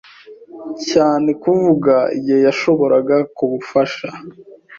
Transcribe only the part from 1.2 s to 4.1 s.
kuvuga igihe yashoboraga kubufasha.